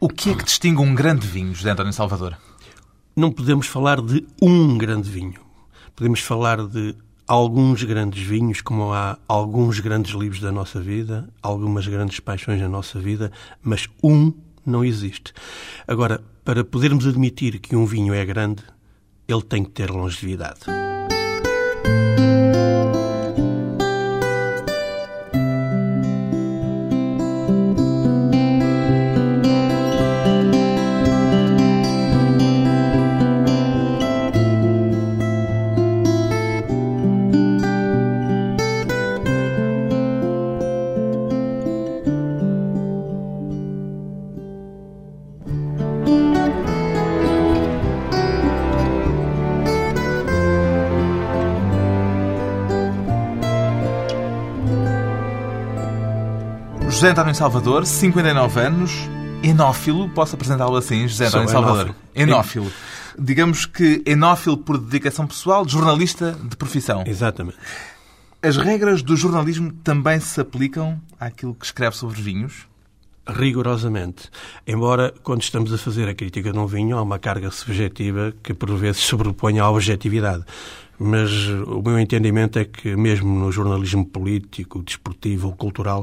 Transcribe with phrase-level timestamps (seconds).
[0.00, 2.38] O que é que distingue um grande vinho, José António Salvador?
[3.16, 5.40] Não podemos falar de um grande vinho.
[5.96, 6.94] Podemos falar de
[7.26, 12.68] alguns grandes vinhos, como há alguns grandes livros da nossa vida, algumas grandes paixões da
[12.68, 14.32] nossa vida, mas um
[14.64, 15.32] não existe.
[15.84, 18.62] Agora, para podermos admitir que um vinho é grande,
[19.26, 20.60] ele tem que ter longevidade.
[56.98, 58.90] José António Salvador, 59 anos,
[59.40, 61.94] enófilo, posso apresentá-lo assim, José António Sou Salvador?
[62.12, 62.66] enófilo.
[62.66, 62.72] Enófilo.
[63.16, 67.04] Digamos que enófilo por dedicação pessoal, jornalista de profissão.
[67.06, 67.56] Exatamente.
[68.42, 72.66] As regras do jornalismo também se aplicam àquilo que escreve sobre vinhos?
[73.28, 74.28] Rigorosamente.
[74.66, 78.52] Embora, quando estamos a fazer a crítica de um vinho, há uma carga subjetiva que,
[78.52, 80.42] por vezes, sobrepõe à objetividade.
[80.98, 81.30] Mas
[81.64, 86.02] o meu entendimento é que, mesmo no jornalismo político, desportivo ou cultural,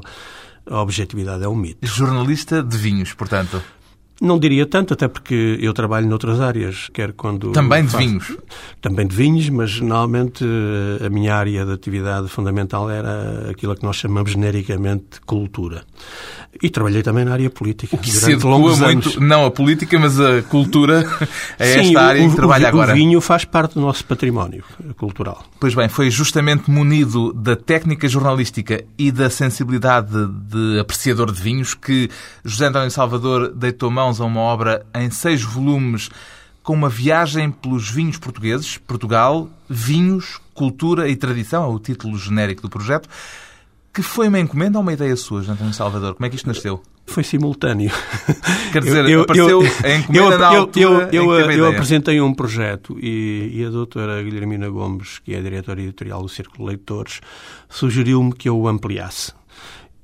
[0.69, 1.85] a objetividade é um mito.
[1.85, 3.61] Jornalista de vinhos, portanto.
[4.21, 7.51] Não diria tanto, até porque eu trabalho noutras áreas, quer quando...
[7.51, 8.37] Também de faço- vinhos?
[8.81, 13.83] Também de vinhos, mas normalmente eh, a minha área de atividade fundamental era aquilo que
[13.83, 15.83] nós chamamos genericamente cultura.
[16.63, 19.19] E trabalhei também na área política Que se durante adequa longos muito, anos.
[19.29, 21.05] não a política, mas a cultura,
[21.59, 22.93] é Sim, esta o- área em o, que trabalha o, agora.
[22.93, 24.63] O vinho faz parte do nosso património
[24.95, 25.43] cultural.
[25.59, 30.07] Pois bem, foi justamente munido da técnica jornalística e da sensibilidade
[30.49, 32.09] de apreciador de vinhos que
[32.45, 36.09] José António Salvador deitou mãos a uma obra em seis volumes
[36.61, 42.61] com uma viagem pelos vinhos portugueses, Portugal, vinhos, cultura e tradição, é o título genérico
[42.61, 43.09] do projeto,
[43.93, 46.13] que foi uma encomenda ou uma ideia sua, António Salvador?
[46.15, 46.81] Como é que isto nasceu?
[47.07, 47.91] Foi simultâneo.
[48.73, 52.97] Quer dizer, apareceu a encomenda eu, na eu- altura eu- eu- eu apresentei um projeto
[52.99, 57.21] e, e a doutora Guilhermina Gomes, que é a diretora editorial do Círculo de Leitores,
[57.69, 59.33] sugeriu-me que eu o ampliasse.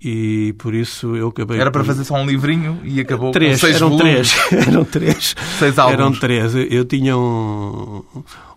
[0.03, 1.59] E por isso eu acabei...
[1.59, 4.31] Era para fazer só um livrinho e acabou Três, com seis eram volumes.
[4.47, 4.67] três.
[4.67, 5.35] Eram três.
[5.59, 5.99] Seis álbuns.
[5.99, 6.55] Eram três.
[6.55, 8.03] Eu- tinha um,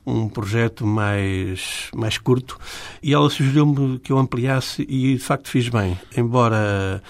[0.06, 2.59] um projeto mais, mais curto
[3.03, 5.99] e ela sugeriu-me que eu ampliasse e de facto fiz bem.
[6.16, 7.03] Embora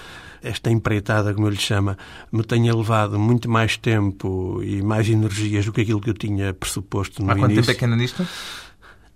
[0.42, 1.96] esta empreitada, como eu lhe chama,
[2.32, 6.52] me tenha levado muito mais tempo e mais energias do que aquilo que eu tinha
[6.52, 7.72] pressuposto no Há quanto início.
[7.72, 8.26] tempo é que nisto?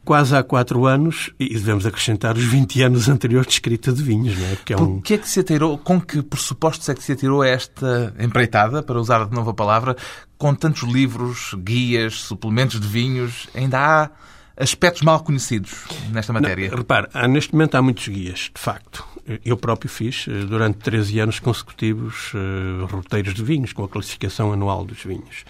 [0.04, 4.38] Quase há quatro anos, e devemos acrescentar os 20 anos anteriores de escrita de vinhos,
[4.38, 4.54] não é?
[4.56, 8.14] Porque é um, é que se atirou, com que pressupostos é que se atirou esta
[8.18, 9.94] empreitada, para usar de novo a palavra,
[10.38, 14.10] com tantos livros, guias, suplementos de vinhos, ainda há
[14.56, 15.72] aspectos mal conhecidos
[16.10, 16.70] nesta matéria?
[16.70, 19.04] Não, repare, há- neste momento há muitos guias, de facto.
[19.44, 24.54] Eu próprio fiz, eh, durante 13 anos consecutivos, eh, roteiros de vinhos, com a classificação
[24.54, 25.44] anual dos vinhos.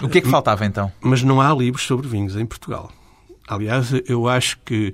[0.00, 0.92] O que é que faltava então?
[1.00, 2.92] Mas não há livros sobre vinhos em Portugal.
[3.48, 4.92] Aliás, eu acho que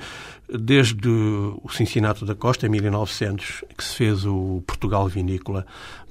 [0.48, 5.66] desde o Cincinato da Costa, em 1900, que se fez o Portugal Vinícola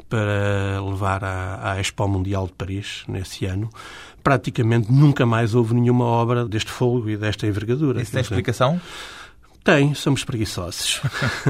[0.09, 3.69] para levar à, à Expo Mundial de Paris, nesse ano,
[4.23, 8.01] praticamente nunca mais houve nenhuma obra deste fogo e desta envergadura.
[8.01, 8.79] Isso tem dizer, explicação?
[9.63, 11.01] Tem, somos preguiçosos.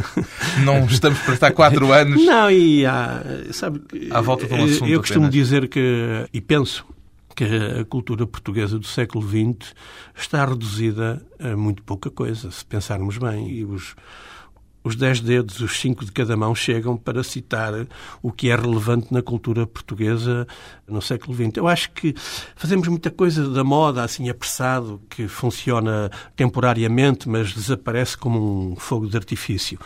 [0.63, 2.23] Não estamos para estar quatro anos.
[2.23, 3.81] Não, e há, sabe,
[4.11, 5.33] À volta de um assunto eu costumo apenas.
[5.33, 6.85] dizer que, e penso,
[7.33, 9.73] que a cultura portuguesa do século XX
[10.15, 13.49] está reduzida a muito pouca coisa, se pensarmos bem.
[13.49, 13.95] E os,
[14.83, 17.73] os dez dedos, os cinco de cada mão, chegam para citar
[18.21, 20.45] o que é relevante na cultura portuguesa
[20.87, 21.57] no século XX.
[21.57, 22.13] Eu acho que
[22.55, 29.07] fazemos muita coisa da moda, assim, apressado, que funciona temporariamente, mas desaparece como um fogo
[29.07, 29.79] de artifício.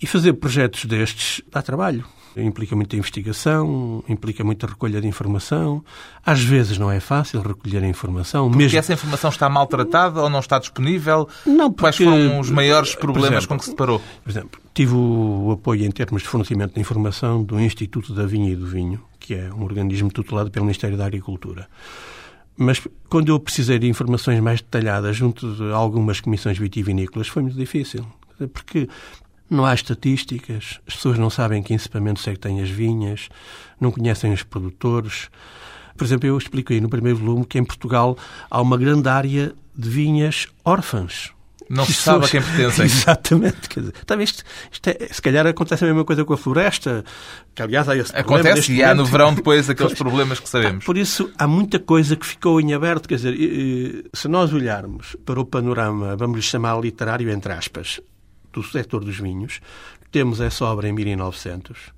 [0.00, 2.04] E fazer projetos destes dá trabalho.
[2.36, 5.82] Implica muita investigação, implica muita recolha de informação.
[6.24, 8.48] Às vezes não é fácil recolher a informação.
[8.48, 8.78] Porque mesmo...
[8.78, 11.26] essa informação está maltratada ou não está disponível?
[11.46, 14.02] Não, Quais porque- foram os maiores problemas exemplo, com que se deparou?
[14.22, 18.52] Por exemplo, tive o apoio em termos de fornecimento de informação do Instituto da Vinha
[18.52, 21.66] e do Vinho, que é um organismo tutelado pelo Ministério da Agricultura.
[22.58, 27.56] Mas quando eu precisei de informações mais detalhadas junto de algumas comissões vitivinícolas, foi muito
[27.56, 28.04] difícil.
[28.52, 28.88] Porque
[29.48, 33.28] não há estatísticas, as pessoas não sabem que equipamentos é que têm as vinhas,
[33.80, 35.28] não conhecem os produtores.
[35.96, 38.16] Por exemplo, eu explico aí no primeiro volume que em Portugal
[38.50, 41.30] há uma grande área de vinhas órfãs.
[41.68, 42.84] Não se sabe a quem pertencem.
[42.86, 43.68] Exatamente.
[43.68, 47.04] Quer dizer, tá, isto, isto é, se calhar acontece a mesma coisa com a floresta,
[47.54, 50.84] que aliás há esse Acontece e há no verão depois aqueles problemas que sabemos.
[50.84, 53.08] Por isso há muita coisa que ficou em aberto.
[53.08, 58.00] Quer dizer, se nós olharmos para o panorama, vamos chamar literário, entre aspas,
[58.56, 59.60] do setor dos vinhos,
[60.10, 61.94] temos essa obra em 1900.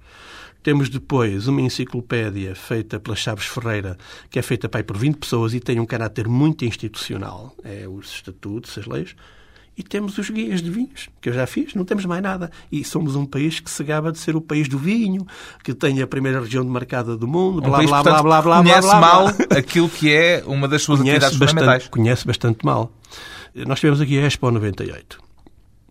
[0.63, 3.97] Temos depois uma enciclopédia feita pela Chaves Ferreira,
[4.29, 7.55] que é feita pai, por 20 pessoas e tem um caráter muito institucional.
[7.65, 9.15] É os estatutos, as leis.
[9.77, 12.51] E temos os guias de vinhos, que eu já fiz, não temos mais nada.
[12.71, 15.25] E somos um país que se gaba de ser o país do vinho,
[15.63, 18.57] que tem a primeira região demarcada do mundo, um blá, país, blá, portanto, blá, blá,
[18.57, 19.27] blá, conhece blá, blá, mal
[19.57, 21.89] aquilo que é uma das suas conhece atividades bastante, fundamentais.
[21.89, 22.93] Conhece bastante mal.
[23.55, 25.28] Nós tivemos aqui a Expo 98.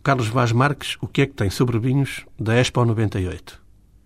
[0.02, 3.60] Carlos Vaz Marques, o que é que tem sobre vinhos da Expo 98?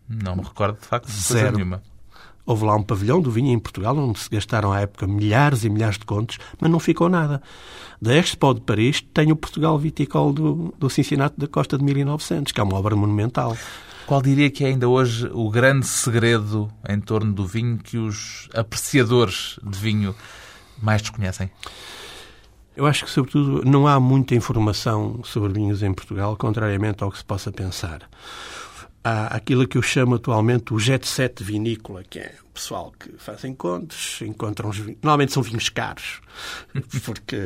[0.09, 1.57] Não me recordo, de facto, de Zero.
[1.57, 1.83] nenhuma.
[2.45, 5.71] Houve lá um pavilhão do vinho em Portugal, onde se gastaram à época milhares e
[5.71, 7.41] milhares de contos, mas não ficou nada.
[8.01, 12.53] Da Expo de Paris tem o Portugal Viticol do, do Cincinnati da Costa de 1900,
[12.53, 13.57] que é uma obra monumental.
[14.07, 18.49] Qual diria que é ainda hoje o grande segredo em torno do vinho que os
[18.53, 20.15] apreciadores de vinho
[20.83, 21.49] mais desconhecem?
[22.77, 27.19] Eu acho que, sobretudo, não há muita informação sobre vinhos em Portugal, contrariamente ao que
[27.19, 28.09] se possa pensar.
[29.05, 33.13] Há aquilo que eu chamo atualmente o jet set vinícola, que é o pessoal que
[33.19, 34.99] faz encontros, encontram os vinhos.
[35.03, 36.21] Normalmente são vinhos caros,
[37.05, 37.37] porque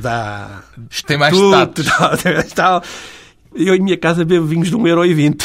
[0.00, 0.64] dá.
[1.06, 1.86] Tem mais status.
[2.54, 2.82] Tal,
[3.54, 5.36] eu em minha casa bebo vinhos de 1,20€.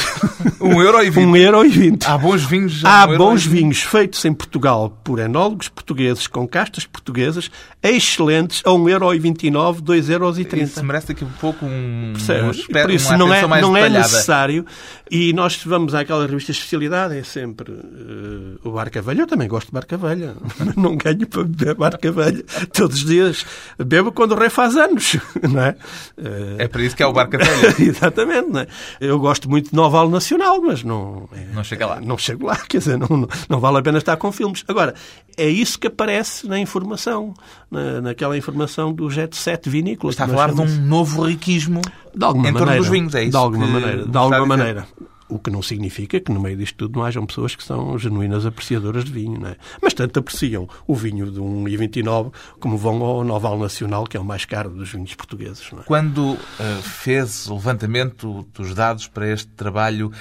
[0.59, 1.12] 1,20€?
[1.12, 2.06] 1,20€.
[2.07, 7.50] Há bons vinhos Há bons vinhos feitos em Portugal por enólogos portugueses, com castas portuguesas,
[7.81, 10.62] excelentes, a 1,29€, 2,30€.
[10.62, 12.13] Isso merece aqui um pouco um...
[12.13, 12.68] Percebes?
[12.69, 14.65] Um, por isso não, é, não é necessário.
[15.09, 19.24] E nós vamos àquela revista especialidade, é sempre uh, o Barca Velha.
[19.24, 20.36] Eu também gosto de Barca Velha.
[20.77, 22.44] não ganho para beber Barca Velha
[22.74, 23.45] todos os dias.
[23.77, 25.18] Bebo quando o rei faz anos,
[25.51, 25.75] não é?
[26.18, 27.75] Uh, é para isso que é o Barca Velha.
[28.01, 28.50] Exatamente.
[28.50, 28.68] Não é?
[29.00, 31.30] Eu gosto muito de Noval Nacional, mas não...
[31.33, 32.01] É, não chega lá.
[32.01, 34.63] Não chego lá, quer dizer, não, não, vale a pena estar com filmes.
[34.68, 34.94] Agora,
[35.38, 37.33] é isso que aparece na informação,
[37.69, 40.12] na, naquela informação do Jet Set Vinícola.
[40.12, 41.81] Está a falar de um novo riquismo
[42.15, 43.31] de alguma em maneira, torno dos vinhos, é isso?
[43.31, 44.06] De alguma maneira.
[44.06, 44.88] De alguma maneira.
[45.31, 48.45] O que não significa que no meio disto tudo não hajam pessoas que são genuínas
[48.45, 49.55] apreciadoras de vinho, não é?
[49.81, 54.25] Mas tanto apreciam o vinho de 1,29 como vão ao Noval Nacional, que é o
[54.25, 55.71] mais caro dos vinhos portugueses.
[55.71, 55.83] É?
[55.85, 56.37] Quando uh,
[56.81, 60.11] fez o levantamento dos dados para este trabalho,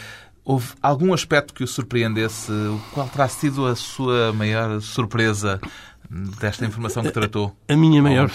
[0.44, 2.52] houve algum aspecto que o surpreendesse?
[2.92, 5.60] Qual terá sido a sua maior surpresa
[6.10, 7.56] desta informação que tratou?
[7.68, 8.28] A minha maior.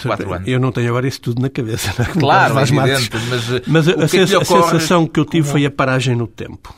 [0.46, 1.92] Eu não tenho agora isso tudo na cabeça.
[2.02, 2.08] Né?
[2.18, 5.52] Claro, é evidente, mas, mas a, a, sens a sensação que eu tive como...
[5.52, 6.74] foi a paragem no tempo.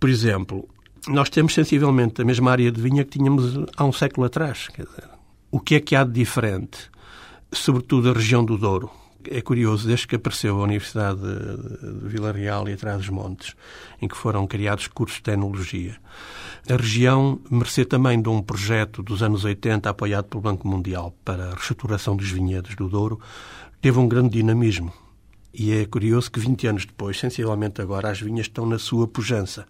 [0.00, 0.66] Por exemplo,
[1.06, 4.68] nós temos sensivelmente a mesma área de vinha que tínhamos há um século atrás.
[4.72, 5.10] Dizer,
[5.50, 6.90] o que é que há de diferente?
[7.52, 8.90] Sobretudo a região do Douro.
[9.30, 13.54] É curioso, desde que apareceu a Universidade de Vila Real e atrás dos Montes,
[14.00, 15.96] em que foram criados cursos de tecnologia,
[16.68, 21.46] a região, mercê também de um projeto dos anos 80 apoiado pelo Banco Mundial para
[21.46, 23.20] a reestruturação dos vinhedos do Douro,
[23.80, 24.92] teve um grande dinamismo.
[25.52, 29.66] E é curioso que 20 anos depois, sensivelmente agora, as vinhas estão na sua pujança.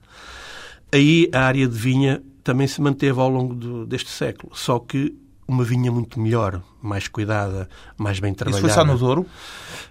[0.92, 5.14] Aí a área de vinha também se manteve ao longo do, deste século, só que
[5.48, 8.66] uma vinha muito melhor, mais cuidada, mais bem trabalhada.
[8.66, 9.26] Isso foi só no Douro?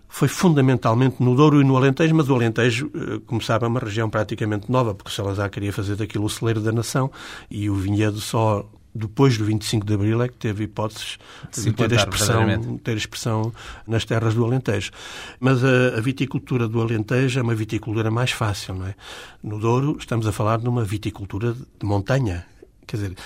[0.09, 3.79] foi fundamentalmente no Douro e no Alentejo, mas o Alentejo, eh, como sabe, é uma
[3.79, 7.11] região praticamente nova, porque o Salazar queria fazer daquilo o celeiro da nação
[7.51, 8.65] e o vinhedo só
[8.95, 11.19] depois do 25 de Abril é que teve hipóteses
[11.53, 13.53] de ter expressão, ter expressão
[13.85, 14.91] nas terras do Alentejo.
[15.39, 18.95] Mas a, a, viticultura do Alentejo é uma viticultura mais fácil, não é?
[19.43, 22.45] No Douro estamos a falar de uma viticultura de montanha.
[22.87, 23.17] Quer dizer,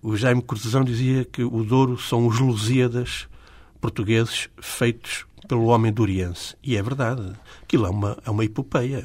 [0.00, 3.26] o Jaime Cortesão dizia que o Douro são os Lusíadas
[3.80, 6.54] portugueses feitos pelo homem duriense.
[6.62, 7.32] E é verdade.
[7.62, 9.02] Aquilo é uma, é uma epopeia.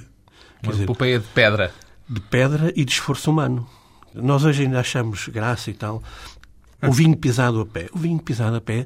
[0.62, 1.74] Quer uma dizer, epopeia de pedra.
[2.08, 3.68] De pedra e de esforço humano.
[4.14, 6.04] Nós hoje ainda achamos graça e tal.
[6.82, 7.90] O vinho pisado a pé.
[7.92, 8.86] O vinho pisado a pé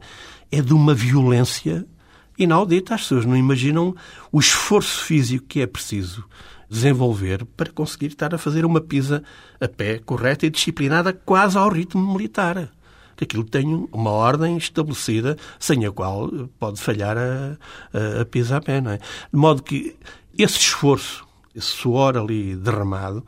[0.50, 1.86] é de uma violência
[2.38, 2.96] inaudita.
[2.96, 3.94] As pessoas não imaginam
[4.32, 6.24] o esforço físico que é preciso
[6.70, 9.24] desenvolver para conseguir estar a fazer uma pisa
[9.60, 12.70] a pé correta e disciplinada quase ao ritmo militar
[13.18, 17.58] que aquilo tem uma ordem estabelecida sem a qual pode falhar a,
[17.92, 18.98] a, a pisa a pé, não é?
[18.98, 19.96] De modo que
[20.38, 21.27] esse esforço,
[21.58, 23.26] esse suor ali derramado,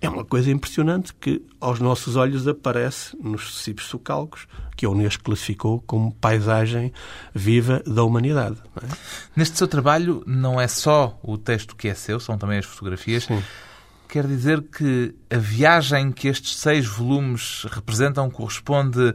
[0.00, 4.46] é uma coisa impressionante que aos nossos olhos aparece nos sucessivos socalcos,
[4.76, 6.92] que a Unesco classificou como paisagem
[7.34, 8.56] viva da humanidade.
[8.80, 8.86] É?
[9.34, 13.24] Neste seu trabalho não é só o texto que é seu, são também as fotografias.
[13.24, 13.42] Sim.
[14.08, 19.12] Quer dizer que a viagem que estes seis volumes representam corresponde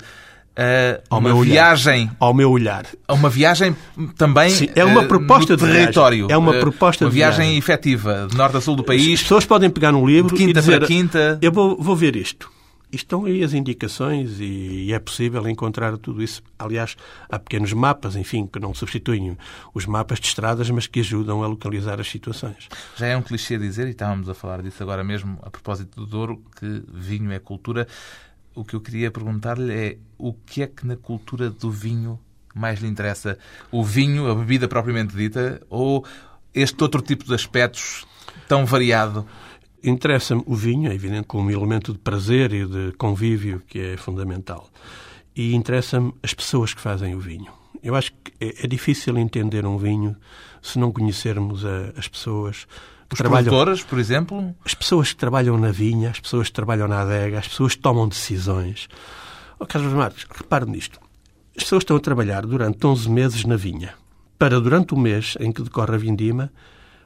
[1.10, 2.10] a uma viagem.
[2.20, 2.86] Ao meu olhar.
[3.08, 3.76] A uma viagem
[4.18, 6.28] também Sim, é uma proposta no território.
[6.28, 7.58] De é uma proposta uma de viagem, viagem.
[7.58, 9.14] efetiva de norte a sul do país.
[9.14, 11.40] as pessoas podem pegar um livro de quinta e dizer, para quinta.
[11.42, 12.52] Eu vou, vou ver isto.
[12.90, 16.42] Estão aí as indicações e é possível encontrar tudo isso.
[16.58, 16.96] Aliás,
[17.30, 19.38] há pequenos mapas, enfim, que não substituem
[19.74, 22.70] os mapas de estradas, mas que ajudam a localizar as situações.
[22.96, 26.06] Já é um clichê dizer, e estávamos a falar disso agora mesmo, a propósito do
[26.06, 27.86] Douro, que vinho é cultura.
[28.58, 32.20] O que eu queria perguntar-lhe é o que é que na cultura do vinho
[32.56, 33.38] mais lhe interessa?
[33.72, 36.04] O vinho, a bebida propriamente dita, ou
[36.56, 38.04] este outro tipo de aspectos
[38.48, 39.28] tão variado?
[39.84, 44.68] Interessa-me o vinho, é evidente, como elemento de prazer e de convívio que é fundamental.
[45.36, 47.52] E interessa-me as pessoas que fazem o vinho.
[47.84, 50.16] Eu acho que é, é difícil entender um vinho
[50.64, 51.64] se não conhecermos
[51.96, 52.66] as pessoas
[53.12, 53.46] Os trabalham.
[53.46, 54.56] produtoras, por exemplo?
[54.66, 57.82] As pessoas que trabalham na vinha, as pessoas que trabalham na adega, as pessoas que
[57.82, 58.88] tomam decisões.
[59.60, 61.00] Oh, Carlos Marques, repare nisto.
[61.56, 63.94] As pessoas estão a trabalhar durante 11 meses na vinha,
[64.38, 66.52] para durante o mês em que decorre a vindima,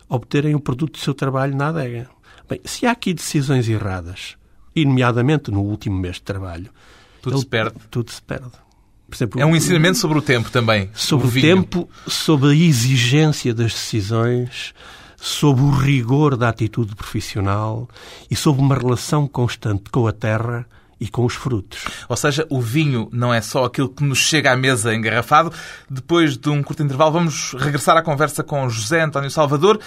[0.10, 2.10] obterem o produto do seu trabalho na adega.
[2.50, 4.36] Bem, se há aqui decisões erradas,
[4.76, 6.70] e nomeadamente no último mês de trabalho,
[7.22, 7.76] tudo ele, se perde.
[7.90, 8.52] Tudo se perde.
[9.14, 10.90] Exemplo, é um ensinamento sobre o tempo também.
[10.94, 14.74] Sobre o, o tempo, sobre a exigência das decisões,
[15.22, 17.88] sobre o rigor da atitude profissional
[18.30, 20.66] e sobre uma relação constante com a terra
[21.00, 21.86] e com os frutos.
[22.10, 25.54] Ou seja, o vinho não é só aquilo que nos chega à mesa engarrafado.
[25.88, 29.80] Depois de um curto intervalo, vamos regressar à conversa com José António Salvador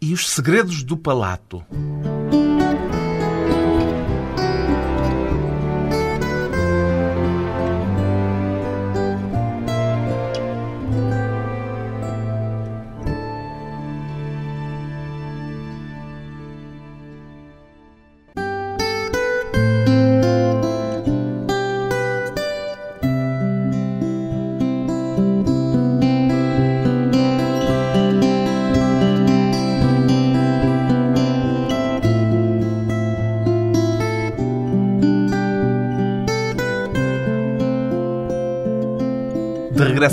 [0.00, 1.64] e os segredos do palato.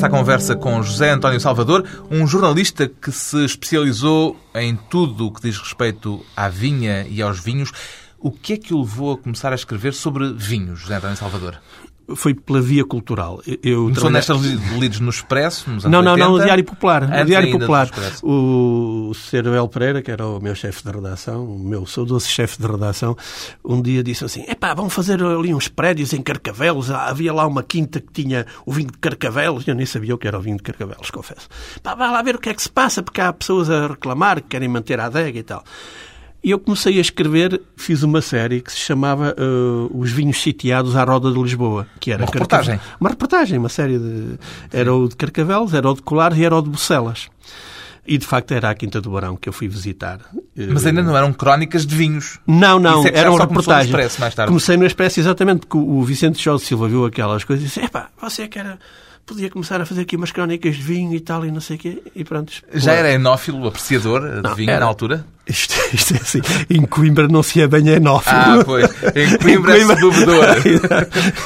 [0.10, 5.58] Conversa com José António Salvador, um jornalista que se especializou em tudo o que diz
[5.58, 7.72] respeito à vinha e aos vinhos.
[8.18, 11.62] O que é que o levou a começar a escrever sobre vinhos, José António Salvador?
[12.16, 13.42] Foi pela via cultural.
[13.64, 17.08] Eu Começou nestas lidos no Expresso, nos Não, não, 80, não, no Diário Popular.
[17.08, 17.90] No Diário Popular.
[18.24, 22.68] O Cervel Pereira, que era o meu chefe de redação, o meu saudoso chefe de
[22.68, 23.16] redação,
[23.64, 26.92] um dia disse assim, epá, vamos fazer ali uns prédios em Carcavelos.
[26.92, 29.68] Havia lá uma quinta que tinha o vinho de Carcavelos.
[29.68, 31.48] Eu nem sabia o que era o vinho de Carcavelos, confesso.
[31.82, 34.42] Pá, vai lá ver o que é que se passa, porque há pessoas a reclamar
[34.42, 35.64] que querem manter a adega e tal.
[36.42, 40.96] E eu comecei a escrever, fiz uma série que se chamava uh, Os Vinhos Sitiados
[40.96, 41.86] à Roda de Lisboa.
[42.00, 42.80] Que era uma reportagem.
[43.00, 44.40] Uma reportagem, uma série de...
[44.72, 47.28] Era o de Carcavelos, era o de Colares e era o de Bucelas.
[48.08, 50.20] E de facto era a Quinta do Barão que eu fui visitar.
[50.56, 52.40] Mas ainda não eram crónicas de vinhos.
[52.48, 54.18] Não, não, é eram reportagens.
[54.38, 57.82] No Comecei no Expresso exatamente porque o Vicente Jorge Silva viu aquelas coisas e disse:
[57.82, 58.80] Epá, você é que era
[59.30, 61.80] podia começar a fazer aqui umas crónicas de vinho e tal e não sei o
[61.80, 62.02] quê.
[62.16, 62.52] E pronto.
[62.74, 64.80] Já era enófilo, apreciador de não, vinho era.
[64.80, 65.26] na altura?
[65.48, 66.42] Isto, isto, é assim.
[66.70, 68.36] Em Coimbra não se é bem enófilo.
[68.36, 68.86] Ah, pois.
[69.16, 70.58] Em Coimbra, em Coimbra...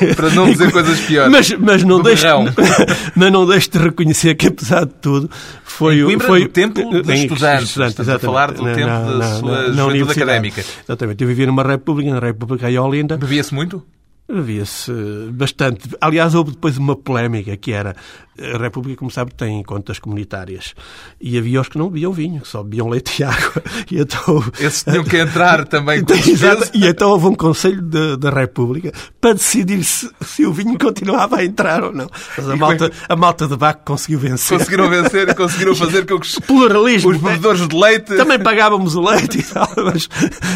[0.02, 0.14] é.
[0.16, 1.32] Para não dizer coisas piores.
[1.32, 2.26] Mas, mas, não deixe,
[3.16, 5.30] mas não deixe de reconhecer que, apesar de tudo,
[5.64, 6.00] foi...
[6.00, 7.70] Em Coimbra, foi, do tempo dos estudantes.
[7.70, 10.64] estudantes Estamos a falar do não, tempo não, da sua não, juventude académica.
[10.84, 11.24] Exatamente.
[11.24, 13.18] Eu vivia numa república, na República de Olinda.
[13.18, 13.84] Bebia-se muito?
[14.30, 14.92] Havia-se
[15.32, 15.90] bastante.
[16.00, 17.96] Aliás, houve depois uma polémica que era
[18.40, 20.74] a República, como sabe, tem contas comunitárias
[21.22, 23.64] e havia os que não bebiam vinho, só bebiam leite e água.
[23.92, 27.82] E então, Esses tinham que entrar também com Exato, E então houve um Conselho
[28.18, 32.10] da República para decidir se, se, o vinho continuava a entrar ou não.
[32.38, 34.58] Mas a malta, a malta de Baco conseguiu vencer.
[34.58, 38.16] Conseguiram vencer e conseguiram fazer com que os, Pluralismo, os bebedores de leite.
[38.16, 40.10] Também pagávamos o leite e tal, mas,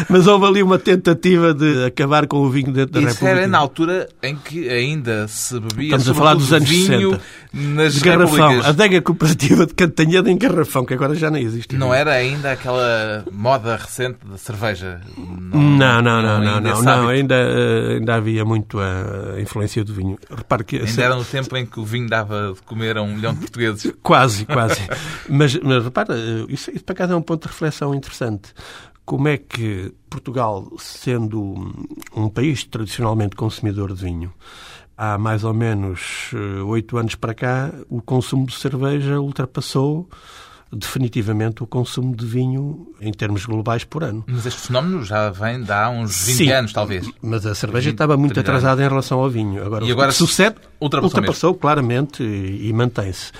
[0.08, 3.38] mas houve ali uma tentativa de acabar com o vinho dentro da Isso República.
[3.38, 7.20] era na altura em que ainda se bebia Estamos a falar dos anos vinho 60
[7.68, 8.48] nas de garrafão.
[8.48, 8.66] Repúblicas.
[8.66, 11.76] Adega cooperativa de Cantanhede em garrafão, que agora já não existe.
[11.76, 15.00] Não era ainda aquela moda recente da cerveja?
[15.16, 19.92] Não, não, não, não, não, não, não, ainda, eh, ainda havia muito a influência do
[19.92, 20.18] vinho.
[20.30, 20.76] Repare que...
[20.76, 23.40] Ainda era no tempo em que o vinho dava de comer a um milhão de
[23.40, 23.92] portugueses.
[24.02, 24.80] Quase, quase.
[25.28, 28.52] mas, mas repara, eh, isso, isso para cá é um ponto de reflexão interessante
[29.08, 31.72] como é que Portugal, sendo
[32.14, 34.30] um país tradicionalmente consumidor de vinho,
[34.98, 40.08] há mais ou menos eh, oito anos para cá, o consumo de cerveja ultrapassou
[40.70, 44.24] definitivamente o consumo de vinho em termos globais por ano.
[44.26, 47.10] Mas este fenómeno já vem de há uns 20 Sim, anos, talvez.
[47.22, 49.64] Mas a cerveja 20, estava muito atrasada em relação ao vinho.
[49.64, 53.32] Agora, e agora sucede ultrapassou, ultrapassou claramente e, e mantém-se.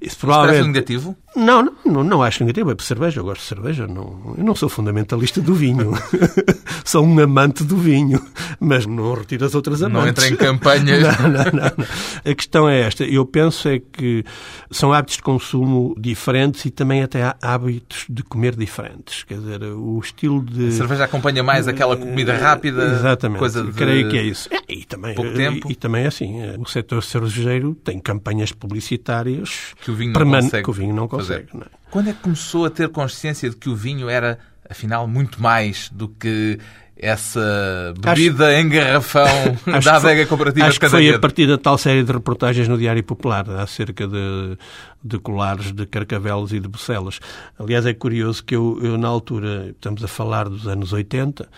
[0.00, 0.56] Isso provavelmente...
[0.56, 1.16] parece negativo?
[1.36, 2.72] Não, não, não, acho negativo.
[2.72, 3.86] É para cerveja, eu gosto de cerveja.
[3.86, 5.92] Não, eu não sou fundamentalista do vinho.
[6.84, 8.20] sou um amante do vinho,
[8.58, 10.02] mas não retiro as outras amantes.
[10.02, 11.02] Não entra em campanhas.
[11.20, 11.86] não, não, não, não.
[12.24, 13.04] A questão é esta.
[13.04, 14.24] Eu penso é que
[14.72, 19.22] são hábitos de consumo diferentes e também até há hábitos de comer diferentes.
[19.22, 20.68] Quer dizer, o estilo de...
[20.68, 22.82] A cerveja acompanha mais aquela comida rápida?
[22.86, 23.38] Exatamente.
[23.38, 23.72] Coisa de...
[23.72, 24.48] Creio que é isso.
[24.52, 25.68] É, e também, pouco tempo.
[25.68, 30.28] E, e também é assim, o setor cervejeiro tem campanhas publicitárias que o vinho não
[30.28, 30.64] consegue.
[30.64, 31.19] Que o vinho não consegue
[31.52, 31.66] não é?
[31.90, 35.88] Quando é que começou a ter consciência de que o vinho era, afinal, muito mais
[35.90, 36.58] do que
[36.96, 41.78] essa bebida acho, em garrafão da adega cooperativa Acho que foi a partir da tal
[41.78, 44.58] série de reportagens no Diário Popular acerca de,
[45.02, 47.18] de colares de carcavelos e de bucelas.
[47.58, 51.48] Aliás, é curioso que eu, eu, na altura, estamos a falar dos anos 80,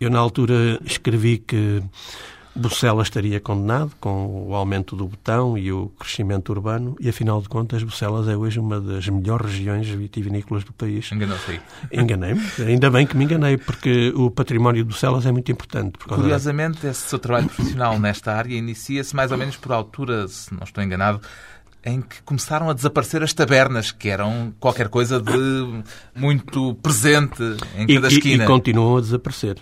[0.00, 1.82] eu na altura escrevi que
[2.56, 7.48] Bucelas estaria condenado com o aumento do botão e o crescimento urbano e, afinal de
[7.48, 11.10] contas, Bucelas é hoje uma das melhores regiões vitivinícolas do país.
[11.10, 11.60] Enganou-se.
[11.92, 12.40] Enganei-me.
[12.64, 15.98] Ainda bem que me enganei, porque o património de Bucelas é muito importante.
[15.98, 16.90] Curiosamente, da...
[16.90, 20.82] esse seu trabalho profissional nesta área inicia-se mais ou menos por altura, se não estou
[20.84, 21.20] enganado,
[21.84, 25.82] em que começaram a desaparecer as tabernas, que eram qualquer coisa de
[26.14, 27.42] muito presente
[27.76, 28.44] em cada e, esquina.
[28.44, 29.56] E, e continuam a desaparecer.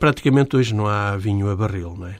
[0.00, 2.16] Praticamente hoje não há vinho a barril, não é?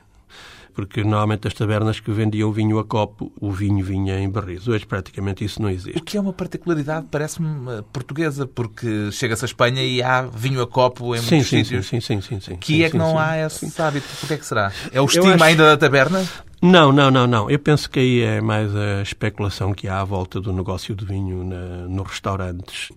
[0.78, 4.68] Porque normalmente as tabernas que vendiam vinho a copo, o vinho vinha em barris.
[4.68, 5.99] Hoje praticamente isso não existe.
[5.99, 10.62] O que é uma particularidade, parece-me, eh, portuguesa, porque chega-se à Espanha e há vinho
[10.62, 11.88] a copo em sim, muitos sim, sítios.
[11.88, 12.56] Sim, sim, sim, sim.
[12.58, 14.06] Que sim, é que não sim, há esse hábito?
[14.20, 14.70] Porquê é que será?
[14.92, 15.44] É o estigma acho...
[15.47, 16.25] ainda da taberna?
[16.62, 17.50] Não, não, não, não.
[17.50, 21.04] Eu penso que aí é mais a especulação que há à volta do negócio de
[21.04, 22.92] vinho na, nos restaurantes.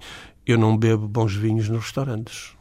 [0.45, 2.55] Eu não bebo bons vinhos nos restaurantes.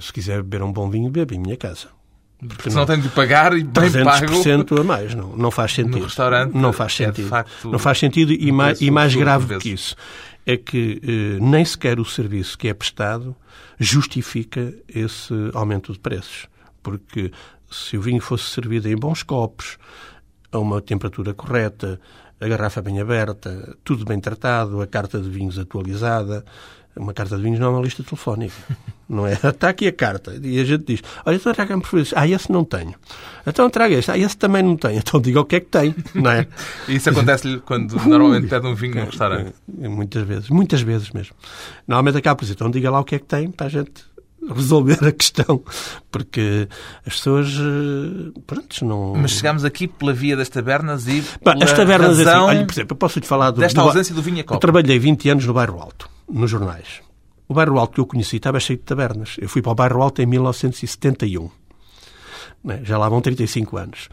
[0.00, 1.94] se quiser beber um bom vinho, bebo em minha casa.
[2.38, 4.80] Porque senão tem de pagar e bem 300% pago.
[4.80, 5.14] a mais.
[5.14, 5.98] Não, não faz sentido.
[5.98, 7.34] No restaurante não faz sentido.
[7.34, 9.96] É não faz sentido e mais, e mais grave do que isso
[10.46, 13.34] é que eh, nem sequer o serviço que é prestado
[13.78, 16.46] justifica esse aumento de preços.
[16.82, 17.32] Porque
[17.68, 19.76] se o vinho fosse servido em bons copos,
[20.52, 22.00] a uma temperatura correta,
[22.40, 26.44] a garrafa bem aberta, tudo bem tratado, a carta de vinhos atualizada,
[26.94, 28.54] uma carta de vinhos não é uma lista telefónica.
[29.08, 29.34] Não é?
[29.42, 30.38] Está aqui a carta.
[30.42, 32.12] E a gente diz: Olha, então traga-me preferidos.
[32.16, 32.94] Ah, esse não tenho.
[33.46, 34.10] Então traga este.
[34.10, 34.96] Ah, esse também não tenho.
[35.06, 35.94] Então diga o que é que tem.
[36.14, 36.46] Não é?
[36.88, 39.52] Isso acontece-lhe quando normalmente pede um vinho no restaurante?
[39.80, 40.50] É, muitas vezes.
[40.50, 41.36] Muitas vezes mesmo.
[41.86, 43.92] Normalmente acaba por dizer: Então diga lá o que é que tem para a gente
[44.54, 45.62] resolver a questão,
[46.10, 46.68] porque
[47.04, 49.14] as pessoas, eh, pronto, não...
[49.16, 52.92] Mas chegamos aqui pela via das tabernas e Bah, as tabernas, assim, olha, por exemplo,
[52.92, 53.60] eu posso-te falar do...
[53.60, 54.54] Desta do, ausência do vinho a copo.
[54.54, 57.00] Eu trabalhei 20 anos no Bairro Alto nos jornais.
[57.48, 59.36] O bairro Alto que eu conheci estava cheio de tabernas.
[59.38, 61.50] Eu fui para o bairro Alto em 1971.
[62.68, 62.84] É?
[62.84, 64.08] Já lá vão 35 anos.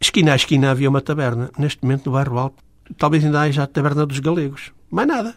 [0.00, 1.50] Esquina a esquina havia uma taberna.
[1.58, 2.62] Neste momento, no bairro Alto,
[2.96, 4.72] talvez ainda haja a taberna dos galegos.
[4.90, 5.34] Mais nada.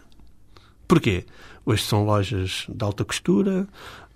[0.86, 1.24] Porquê?
[1.64, 3.68] Hoje são lojas de alta costura,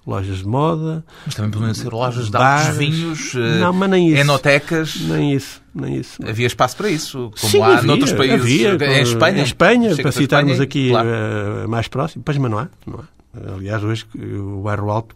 [0.06, 1.04] lojas de moda.
[1.24, 4.20] Mas também podem ser lojas de altos vinhos, eh, não, mas nem isso.
[4.20, 5.00] enotecas.
[5.00, 6.22] Nem isso, nem isso.
[6.26, 8.40] Havia espaço para isso, como Sim, há havia, noutros países.
[8.40, 9.38] Havia, em Espanha.
[9.40, 11.08] Em Espanha, para citarmos Espanha, aqui claro.
[11.08, 12.22] uh, mais próximo.
[12.24, 13.54] Pois, mas não há, não há.
[13.54, 15.14] Aliás, hoje o bairro Alto,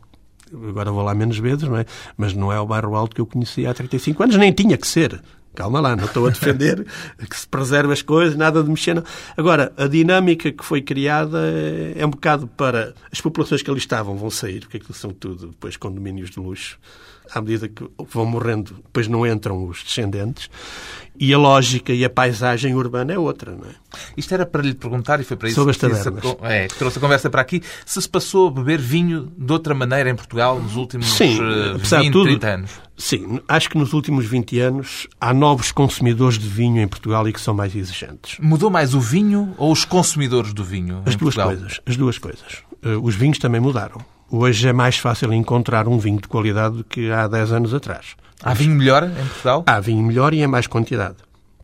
[0.68, 1.86] agora vou lá menos vezes, não é?
[2.16, 4.86] Mas não é o bairro Alto que eu conhecia há 35 anos, nem tinha que
[4.86, 5.22] ser.
[5.54, 6.86] Calma lá, não estou a defender
[7.28, 8.94] que se preserve as coisas, nada de mexer.
[8.94, 9.04] Não.
[9.36, 11.38] Agora, a dinâmica que foi criada
[11.94, 15.48] é um bocado para as populações que ali estavam vão sair, porque aquilo são tudo
[15.48, 16.78] depois condomínios de luxo.
[17.32, 20.50] À medida que vão morrendo, depois não entram os descendentes.
[21.22, 23.74] E a lógica e a paisagem urbana é outra, não é?
[24.16, 26.36] Isto era para lhe perguntar, e foi para isso Sobre que, as tabernas.
[26.44, 29.74] é, que trouxe a conversa para aqui, se se passou a beber vinho de outra
[29.74, 32.70] maneira em Portugal nos últimos sim, uh, apesar 20, de tudo, 30 anos.
[32.96, 37.32] Sim, acho que nos últimos 20 anos há novos consumidores de vinho em Portugal e
[37.34, 38.38] que são mais exigentes.
[38.40, 41.48] Mudou mais o vinho ou os consumidores do vinho As duas Portugal?
[41.48, 41.80] coisas.
[41.84, 42.62] As duas coisas.
[42.82, 44.00] Uh, os vinhos também mudaram.
[44.32, 48.14] Hoje é mais fácil encontrar um vinho de qualidade do que há 10 anos atrás.
[48.40, 49.64] Há vinho melhor em Portugal?
[49.66, 51.16] Há vinho melhor e em mais quantidade.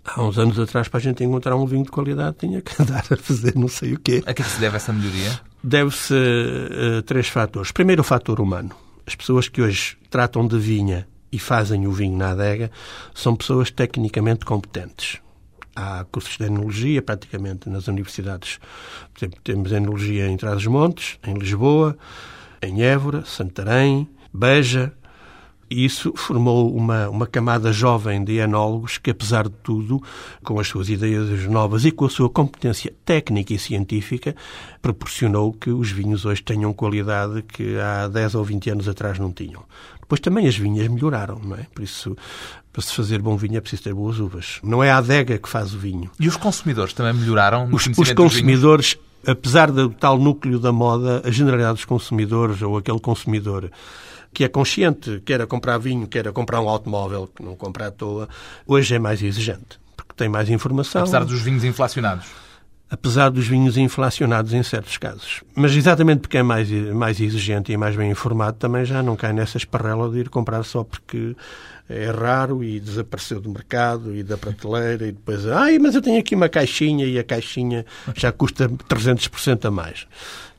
[0.04, 3.04] Há uns anos atrás, para a gente encontrar um vinho de qualidade, tinha que andar
[3.08, 4.20] a fazer não sei o quê.
[4.26, 5.40] A que é se deve essa melhoria?
[5.62, 6.14] Deve-se
[6.98, 7.70] a três fatores.
[7.70, 8.70] Primeiro, o fator humano.
[9.06, 12.72] As pessoas que hoje tratam de vinha e fazem o vinho na adega
[13.14, 15.18] são pessoas tecnicamente competentes.
[15.76, 18.58] Há cursos de enologia, praticamente, nas universidades.
[19.14, 21.96] Por exemplo, temos enologia em Trás-os-Montes, em Lisboa,
[22.62, 24.92] em Évora, Santarém, Beja,
[25.68, 30.00] E isso formou uma, uma camada jovem de enólogos que, apesar de tudo,
[30.44, 34.36] com as suas ideias novas e com a sua competência técnica e científica,
[34.80, 39.32] proporcionou que os vinhos hoje tenham qualidade que há 10 ou 20 anos atrás não
[39.32, 39.64] tinham.
[40.00, 41.66] Depois também as vinhas melhoraram, não é?
[41.74, 42.16] Por isso,
[42.72, 44.60] para se fazer bom vinho é preciso ter boas uvas.
[44.62, 46.08] Não é a adega que faz o vinho.
[46.20, 47.68] E os consumidores também melhoraram?
[47.72, 53.00] Os, os consumidores, apesar do tal núcleo da moda, a generalidade dos consumidores ou aquele
[53.00, 53.70] consumidor
[54.32, 57.88] que é consciente, quer a comprar vinho, quer a comprar um automóvel, que não compra
[57.88, 58.28] à toa,
[58.66, 61.00] hoje é mais exigente, porque tem mais informação.
[61.02, 62.45] Apesar dos vinhos inflacionados
[62.90, 65.42] apesar dos vinhos inflacionados em certos casos.
[65.54, 69.32] Mas exatamente porque é mais, mais exigente e mais bem informado, também já não cai
[69.32, 71.34] nessa esparrela de ir comprar só porque
[71.88, 76.18] é raro e desapareceu do mercado e da prateleira e depois, ai, mas eu tenho
[76.18, 80.06] aqui uma caixinha e a caixinha já custa 300% a mais.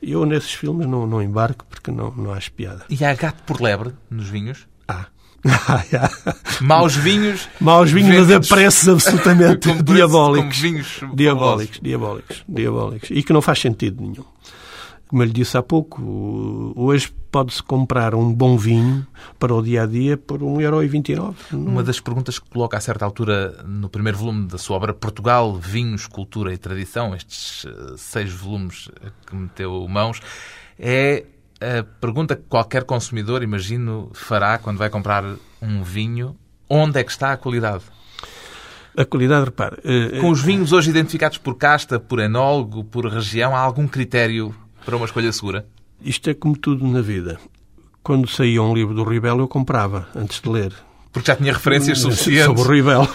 [0.02, 2.84] Eu nesses filmes não, não embarco porque não, não acho piada.
[2.88, 4.66] E há gato por lebre nos vinhos?
[4.86, 5.06] Há.
[6.60, 7.48] Maus vinhos.
[7.60, 10.56] Maus vinhos, mas a preços absolutamente diabólicos.
[11.14, 13.10] diabólicos, diabólicos, diabólicos.
[13.10, 14.24] E que não faz sentido nenhum.
[15.06, 19.06] Como eu lhe disse há pouco, hoje pode-se comprar um bom vinho
[19.38, 21.34] para o dia a dia por 1,29€.
[21.52, 25.54] Uma das perguntas que coloca a certa altura no primeiro volume da sua obra Portugal,
[25.54, 28.90] Vinhos, Cultura e Tradição, estes eh, seis volumes
[29.26, 30.20] que meteu mãos,
[30.78, 31.24] é
[31.60, 35.24] a pergunta que qualquer consumidor, imagino, fará quando vai comprar
[35.60, 36.36] um vinho:
[36.68, 37.84] onde é que está a qualidade?
[38.96, 39.76] A qualidade, repare.
[39.84, 44.54] Uh, Com os vinhos hoje identificados por casta, por enólogo, por região, há algum critério
[44.84, 45.66] para uma escolha segura?
[46.02, 47.38] Isto é como tudo na vida.
[48.02, 50.72] Quando saía um livro do Ribel, eu comprava, antes de ler.
[51.12, 52.44] Porque já tinha referências suficientes.
[52.44, 53.08] Sobre o Rivel.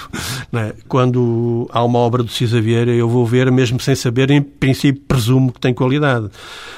[0.51, 0.73] É?
[0.88, 5.01] Quando há uma obra do Cisa Vieira, eu vou ver, mesmo sem saber, em princípio
[5.08, 6.29] presumo que tem qualidade.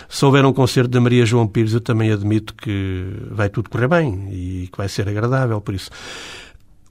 [0.08, 3.88] Se houver um concerto da Maria João Pires, eu também admito que vai tudo correr
[3.88, 5.90] bem e que vai ser agradável, por isso.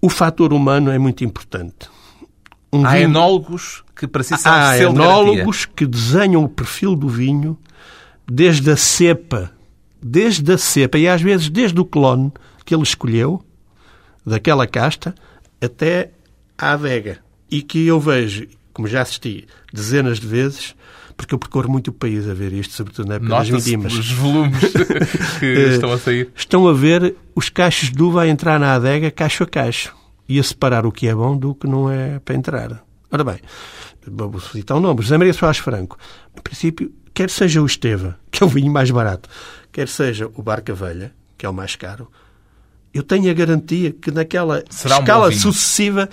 [0.00, 1.88] O fator humano é muito importante.
[2.72, 3.04] Um há vinho...
[3.04, 7.56] enólogos que precisam Há enólogos que desenham o perfil do vinho
[8.26, 9.52] desde a cepa,
[10.02, 12.32] desde a cepa e às vezes desde o clone
[12.64, 13.42] que ele escolheu,
[14.24, 15.14] daquela casta,
[15.60, 16.10] até
[16.56, 17.18] à adega.
[17.50, 20.74] E que eu vejo, como já assisti dezenas de vezes,
[21.16, 23.92] porque eu percorro muito o país a ver isto, sobretudo na época das vindimas.
[23.92, 24.58] os volumes
[25.38, 26.30] que eh, estão a sair.
[26.34, 29.94] Estão a ver os cachos de uva a entrar na adega, cacho a cacho,
[30.28, 32.84] e a separar o que é bom do que não é para entrar.
[33.10, 33.38] Ora bem,
[34.06, 35.96] vou citar um nome, José Maria Soares Franco.
[36.34, 39.28] No princípio, quer seja o Esteva, que é o vinho mais barato,
[39.70, 42.10] quer seja o Barca Velha, que é o mais caro,
[42.94, 46.08] eu tenho a garantia que naquela Será escala um sucessiva,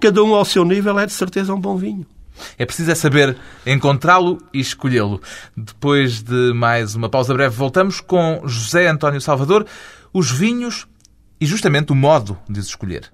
[0.00, 2.06] cada um ao seu nível é de certeza um bom vinho.
[2.58, 5.20] É preciso é saber encontrá-lo e escolhê-lo.
[5.56, 9.64] Depois de mais uma pausa breve, voltamos com José António Salvador,
[10.12, 10.86] os vinhos
[11.40, 13.10] e justamente o modo de os escolher.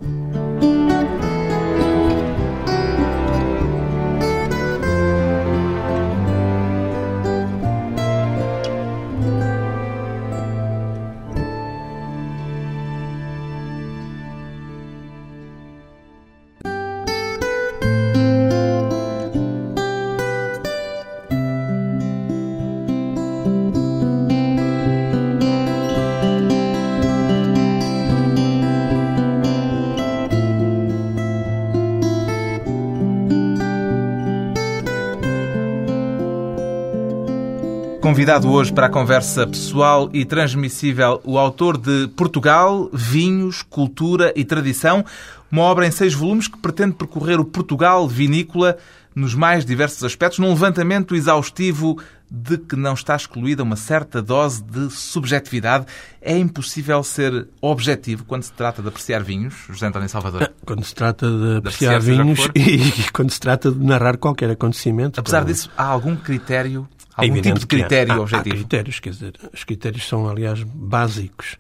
[38.13, 44.45] Convidado hoje para a conversa pessoal e transmissível, o autor de Portugal, Vinhos, Cultura e
[44.45, 45.03] Tradição,
[45.51, 48.77] uma obra em seis volumes que pretende percorrer o Portugal vinícola
[49.15, 51.99] nos mais diversos aspectos, num levantamento exaustivo
[52.31, 55.87] de que não está excluída uma certa dose de subjetividade.
[56.21, 60.53] É impossível ser objetivo quando se trata de apreciar vinhos, José António Salvador?
[60.67, 64.51] Quando se trata de apreciar, de apreciar vinhos e, quando se trata de narrar qualquer
[64.51, 65.19] acontecimento.
[65.19, 68.55] Apesar disso, há algum critério Algum é tipo de critério há, objetivo?
[68.55, 71.57] Há critérios, quer dizer, os critérios são, aliás, básicos.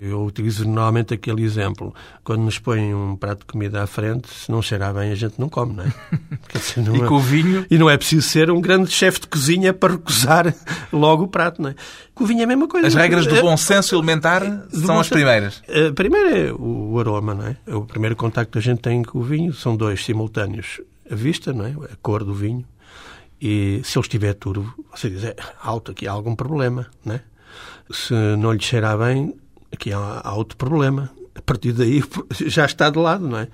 [0.00, 1.94] Eu utilizo normalmente aquele exemplo.
[2.24, 5.34] Quando nos põem um prato de comida à frente, se não cheirar bem, a gente
[5.38, 5.92] não come, não é?
[6.52, 7.06] Dizer, não e é...
[7.06, 7.64] com o vinho?
[7.70, 10.52] E não é preciso ser um grande chefe de cozinha para recusar
[10.92, 11.74] logo o prato, não é?
[12.14, 12.88] Com o vinho é a mesma coisa.
[12.88, 15.62] As regras do bom senso elementar são as primeiras?
[15.68, 17.56] A primeira é o aroma, não é?
[17.68, 20.80] O primeiro contacto que a gente tem com o vinho são dois simultâneos.
[21.10, 21.70] A vista, não é?
[21.70, 22.64] A cor do vinho
[23.42, 27.22] e se ele estiver turvo, você diz, é, alto, aqui há algum problema, né?
[27.90, 29.34] Se não lhe cheirar bem,
[29.72, 31.10] aqui há, há outro problema.
[31.34, 32.04] A partir daí
[32.46, 33.48] já está de lado, não é?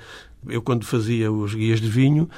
[0.47, 2.29] Eu, quando fazia os guias de vinho,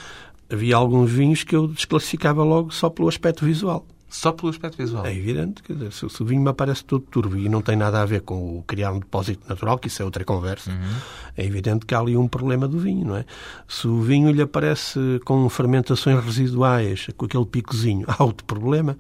[0.48, 3.84] havia alguns vinhos que eu desclassificava logo só pelo aspecto visual.
[4.10, 5.06] Só pelo aspecto visual?
[5.06, 5.62] É evidente.
[5.62, 8.22] Quer dizer, se, o vinho me aparece todo turvo e não tem nada a ver
[8.22, 10.96] com o criar um depósito natural, que isso é outra conversa, uhum.
[11.36, 13.24] é evidente que há ali um problema do vinho, não é?
[13.68, 18.98] Se o vinho lhe aparece com fermentações residuais, com aquele picozinho, há outro problema.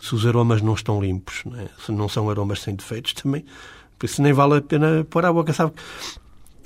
[0.00, 1.68] Se os aromas não estão limpos, não é?
[1.84, 3.44] se não são aromas sem defeitos, também
[4.02, 5.74] por isso nem vale a pena pôr à boca, sabe?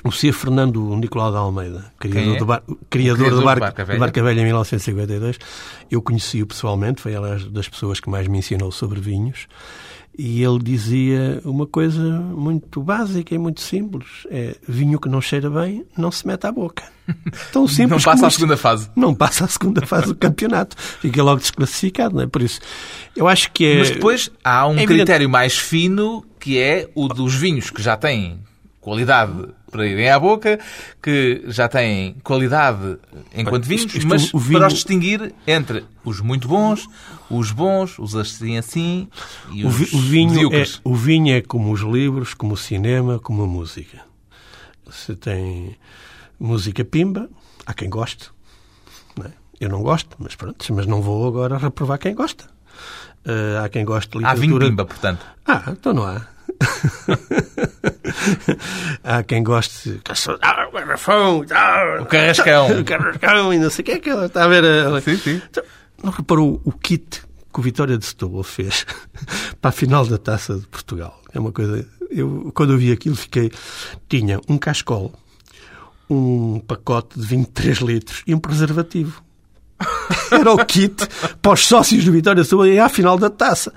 [0.07, 0.33] O Sr.
[0.33, 2.39] Fernando Nicolau de Almeida, criador, é?
[2.39, 3.99] do, bar, criador, criador do, bar, do Barca, Velha.
[3.99, 5.39] Barca Velha em 1952,
[5.91, 9.49] eu conheci-o pessoalmente, foi ela das pessoas que mais me ensinou sobre vinhos,
[10.19, 15.51] e ele dizia uma coisa muito básica e muito simples: é vinho que não cheira
[15.51, 16.85] bem não se mete à boca.
[17.53, 18.03] Tão simples.
[18.03, 18.91] não passa à segunda fase.
[18.97, 20.75] Não passa à segunda fase do campeonato.
[20.79, 22.27] Fica logo desclassificado, não é?
[22.27, 22.61] Por isso,
[23.15, 23.79] eu acho que é.
[23.79, 27.97] Mas depois há um é critério mais fino que é o dos vinhos que já
[27.97, 28.39] têm
[28.81, 29.33] qualidade
[29.77, 30.59] para irem à boca,
[31.03, 32.97] que já têm qualidade
[33.35, 34.59] enquanto vinhos, isto, mas vinho...
[34.59, 36.89] para os distinguir entre os muito bons,
[37.31, 39.09] os bons, os assim assim
[39.53, 43.43] e os o vinho é, O vinho é como os livros, como o cinema, como
[43.43, 44.01] a música.
[44.87, 45.77] Você tem
[46.41, 47.29] música pimba,
[47.67, 48.31] há quem goste.
[49.15, 49.33] Não é?
[49.61, 52.45] Eu não gosto, mas pronto, mas não vou agora reprovar quem gosta.
[53.27, 54.47] Uh, há quem goste de literatura...
[54.47, 55.27] Há vinho pimba, portanto.
[55.45, 56.36] Ah, então não há.
[59.05, 60.01] Há quem goste
[60.43, 64.11] ah, o garrafão, ah, o carrascão, o carrascão e não sei o que é que
[64.11, 64.65] ela está a ver.
[65.03, 65.43] Sim, sim.
[65.51, 65.65] Então,
[66.03, 68.85] não reparou o kit que o Vitória de Setúbal fez
[69.61, 71.21] para a final da Taça de Portugal?
[71.33, 71.87] É uma coisa...
[72.11, 73.51] Eu, quando eu vi aquilo, fiquei...
[74.09, 75.13] Tinha um cascol,
[76.09, 79.23] um pacote de 23 litros e um preservativo.
[80.41, 81.07] Era o kit
[81.41, 83.73] para os sócios do Vitória Setúbal e à final da taça.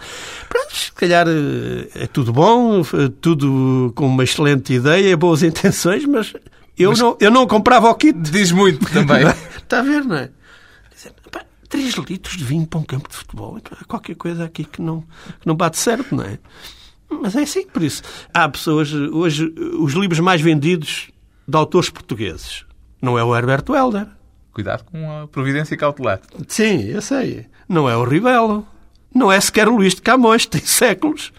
[0.48, 6.06] Pronto, se calhar eh, é tudo bom, eh, tudo com uma excelente ideia, boas intenções,
[6.06, 6.34] mas
[6.78, 8.18] eu, mas não, eu não comprava o kit.
[8.20, 9.26] Diz muito também.
[9.58, 10.30] Está a ver, não é?
[11.70, 13.56] 3 litros de vinho para um campo de futebol.
[13.58, 15.02] Então, há qualquer coisa aqui que não,
[15.40, 16.40] que não bate certo, não é?
[17.10, 18.02] Mas é assim, por isso.
[18.34, 18.92] Há pessoas.
[18.92, 21.10] Hoje, os livros mais vendidos
[21.48, 22.66] de autores portugueses
[23.02, 24.08] não é o Herberto Helder
[24.60, 26.20] Cuidado com a providência cautelar.
[26.50, 27.46] Sim, eu sei.
[27.68, 28.68] Não é o Ribelo.
[29.16, 31.32] Não é sequer o Luís de Camões, tem séculos.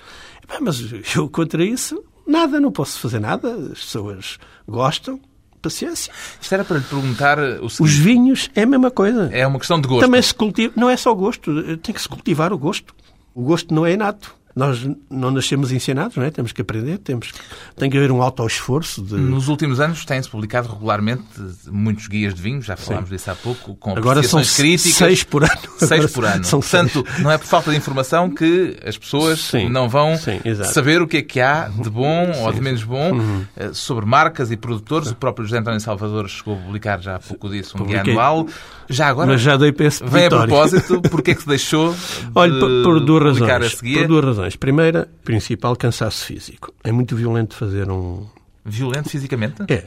[0.61, 0.83] Mas
[1.15, 3.53] eu contra isso, nada, não posso fazer nada.
[3.73, 5.21] As pessoas gostam,
[5.61, 6.11] paciência.
[6.41, 7.83] Isto era para lhe perguntar o seguinte.
[7.83, 9.29] Os vinhos é a mesma coisa.
[9.33, 10.01] É uma questão de gosto.
[10.01, 12.95] Também se cultiva, não é só gosto, tem que se cultivar o gosto.
[13.35, 14.35] O gosto não é inato.
[14.55, 16.31] Nós não nascemos ensinados, não é?
[16.31, 17.33] Temos que aprender, temos
[17.77, 19.01] tem que haver um auto-esforço.
[19.03, 19.15] De...
[19.15, 21.23] Nos últimos anos têm-se publicado regularmente
[21.71, 23.15] muitos guias de vinhos, já falámos Sim.
[23.17, 24.95] disso há pouco, com Agora são críticas.
[24.97, 25.61] seis por ano.
[25.79, 26.45] Seis por ano.
[26.45, 27.23] São Portanto, seis.
[27.23, 29.69] não é por falta de informação que as pessoas Sim.
[29.69, 30.41] não vão Sim,
[30.73, 33.45] saber o que é que há de bom ou de menos bom uhum.
[33.57, 35.11] Eh, sobre marcas e produtores.
[35.11, 38.03] O próprio José António Salvador chegou a publicar já há pouco disso um Publiquei.
[38.03, 38.47] guia anual.
[38.89, 41.95] Já agora, Mas já dei para esse vem a propósito, porque é que se deixou
[42.35, 43.75] Olha, de por duas razões.
[43.75, 44.40] Por duas razões.
[44.57, 46.73] Primeira, principal, cansaço físico.
[46.83, 48.27] É muito violento fazer um...
[48.65, 49.63] Violento fisicamente?
[49.69, 49.85] É.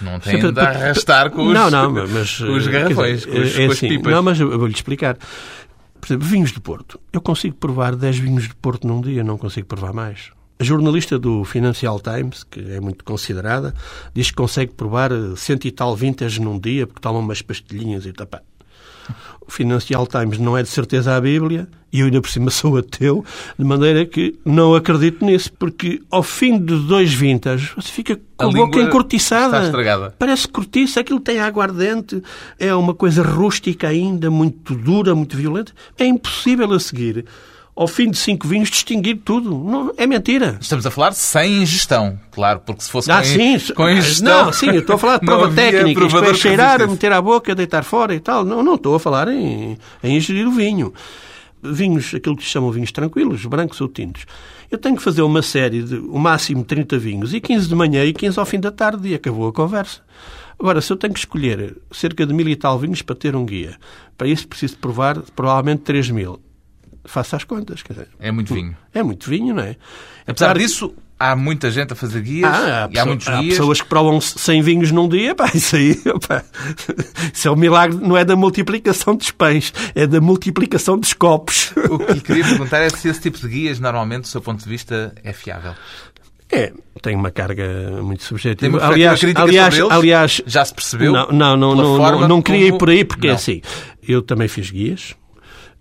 [0.00, 3.54] Não tem Sempre, de arrastar com os, não, não, mas, os garrafões, dizer, com, os,
[3.54, 4.12] é com as assim, pipas.
[4.12, 5.16] Não, mas eu vou-lhe explicar.
[6.00, 6.98] Por exemplo, vinhos de Porto.
[7.12, 10.30] Eu consigo provar 10 vinhos de Porto num dia, não consigo provar mais.
[10.58, 13.74] A jornalista do Financial Times, que é muito considerada,
[14.14, 18.12] diz que consegue provar cento e tal vintage num dia, porque toma umas pastilhinhas e
[18.12, 18.28] tal.
[19.46, 22.76] O Financial Times não é de certeza a Bíblia, e eu ainda por cima sou
[22.76, 23.24] ateu,
[23.58, 28.46] de maneira que não acredito nisso, porque ao fim de dois vintas você fica com
[28.46, 29.56] a, a boca encurtiçada.
[29.56, 30.14] Está estragada.
[30.18, 32.22] Parece cortiça, aquilo tem água ardente,
[32.58, 35.72] é uma coisa rústica ainda, muito dura, muito violenta.
[35.98, 37.24] É impossível a seguir
[37.80, 39.50] ao fim de cinco vinhos, distinguir tudo.
[39.50, 40.58] Não, é mentira.
[40.60, 44.44] Estamos a falar sem ingestão, claro, porque se fosse ah, com, sim, com ingestão...
[44.44, 47.54] Não, sim, eu estou a falar de prova técnica, isto é cheirar, meter à boca,
[47.54, 48.44] deitar fora e tal.
[48.44, 50.92] Não, não estou a falar em, em ingerir o vinho.
[51.62, 54.26] Vinhos, aquilo que se chamam vinhos tranquilos, brancos ou tintos.
[54.70, 58.04] Eu tenho que fazer uma série de, o máximo 30 vinhos, e 15 de manhã
[58.04, 60.00] e 15 ao fim da tarde, e acabou a conversa.
[60.58, 63.44] Agora, se eu tenho que escolher cerca de mil e tal vinhos para ter um
[63.44, 63.76] guia,
[64.16, 66.40] para isso preciso provar provavelmente 3 mil
[67.04, 67.82] faça as contas.
[67.82, 68.76] Quer dizer, é muito vinho.
[68.92, 69.76] É muito vinho, não é?
[70.26, 73.58] Apesar disso, há muita gente a fazer guias ah, há, e há muitos há guias.
[73.58, 75.94] pessoas que provam 100 vinhos num dia, pá, isso aí,
[76.26, 76.42] pá,
[77.32, 81.12] isso é o um milagre, não é da multiplicação dos pães, é da multiplicação dos
[81.12, 81.72] copos.
[81.90, 84.64] O que lhe queria perguntar é se esse tipo de guias, normalmente, do seu ponto
[84.64, 85.74] de vista, é fiável.
[86.50, 88.78] É, tem uma carga muito subjetiva.
[88.78, 91.12] Tem aliás, aliás, eles, aliás, já se percebeu?
[91.12, 93.34] Não, não, não, não, não, não queria ir por aí, porque é não.
[93.34, 93.60] é assim.
[94.02, 95.14] Eu também fiz guias,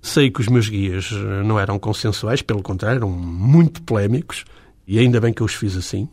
[0.01, 4.45] Sei que os meus guias eh, não eram consensuais, pelo contrário, eram muito polémicos,
[4.89, 6.09] e ainda bem que eu os fiz assim.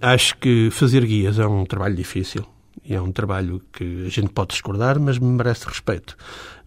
[0.00, 2.44] Acho que fazer guias é um trabalho difícil,
[2.84, 6.16] e é um trabalho que a gente pode discordar, mas me merece respeito.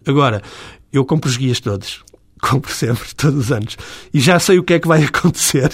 [0.06, 0.42] Agora,
[0.90, 2.02] eu compro os guias todos,
[2.40, 3.76] Compro sempre, todos os anos.
[4.14, 5.70] E já sei o que é que vai acontecer.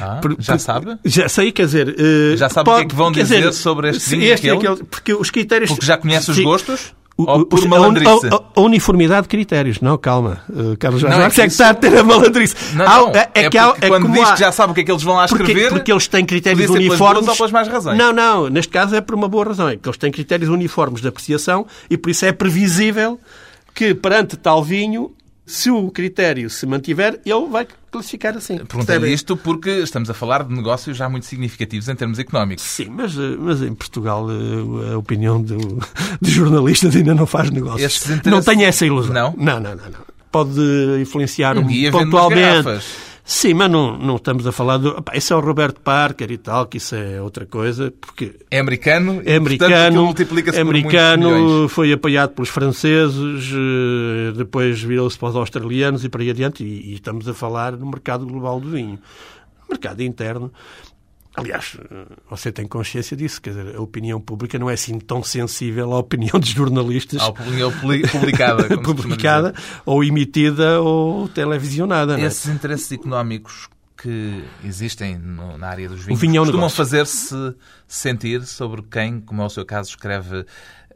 [0.00, 0.98] Ah, por, já por, sabe?
[1.04, 1.88] Já sei, quer dizer...
[1.88, 4.32] Uh, já sabe pode, o que é que vão dizer, dizer sobre este vinho?
[4.32, 5.70] Este, aquele, porque os critérios...
[5.70, 6.94] Porque já conhece os gostos?
[7.18, 8.28] O, por malandrice?
[8.30, 9.80] A, a, a, uniformidade de critérios.
[9.80, 10.40] Não, calma.
[10.50, 12.54] Uh, Carlos Jorge Marques é, é que está a ter a malandrice.
[12.74, 13.08] Não, não.
[13.08, 14.34] é, é, que há, é quando diz há...
[14.34, 15.54] que já sabe o que é que eles vão lá escrever...
[15.54, 17.22] Porque, porque eles têm critérios uniformes...
[17.22, 17.96] Pelas pelas mais razões?
[17.96, 18.50] Não, não.
[18.50, 19.68] Neste caso é por uma boa razão.
[19.68, 23.18] É que eles têm critérios uniformes de apreciação e por isso é previsível
[23.74, 25.10] que perante tal vinho
[25.46, 28.58] se o critério se mantiver, ele vai classificar assim.
[28.58, 32.64] Perguntei isto porque estamos a falar de negócios já muito significativos em termos económicos.
[32.64, 35.56] Sim, mas, eh, mas em Portugal eh, a opinião do,
[36.20, 38.04] de jornalistas ainda não faz negócios.
[38.24, 39.14] Não tenho essa ilusão.
[39.14, 39.34] Não?
[39.36, 39.84] Não, não, não.
[39.84, 40.16] não.
[40.32, 40.60] Pode
[41.00, 42.84] influenciar um, um pontualmente.
[43.28, 44.90] Sim, mas não, não estamos a falar do.
[44.90, 47.92] Opa, esse é o Roberto Parker e tal, que isso é outra coisa.
[48.00, 55.18] Porque é americano, é americano, multiplica-se é americano, foi apoiado pelos franceses, eh, depois virou-se
[55.18, 56.62] para os australianos e para aí adiante.
[56.62, 58.96] E, e estamos a falar no mercado global do vinho.
[59.68, 60.52] mercado interno.
[61.36, 61.76] Aliás,
[62.30, 65.98] você tem consciência disso, quer dizer, a opinião pública não é assim tão sensível à
[65.98, 67.20] opinião de jornalistas.
[67.20, 67.70] À opinião
[68.10, 68.64] publicada.
[68.80, 72.18] publicada, ou emitida, ou televisionada.
[72.18, 72.24] É?
[72.24, 72.52] Esses é?
[72.52, 77.54] interesses económicos que existem no, na área dos vinhos vinho é um costumam fazer-se
[77.86, 80.46] sentir sobre quem, como é o seu caso, escreve